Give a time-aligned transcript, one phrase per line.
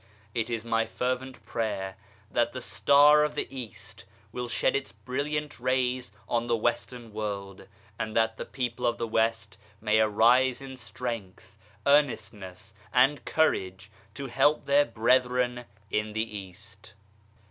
[0.33, 1.95] It is my fervent prayer
[2.31, 7.67] that the Star of the East will shed its brilliant rays on the Western World,
[7.99, 14.25] and that the people of the West may arise in strength, earnestness, and courage, to
[14.25, 16.95] help their brethren in the East.